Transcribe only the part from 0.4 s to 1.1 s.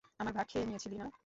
কেয়ে নিয়েছিলি না?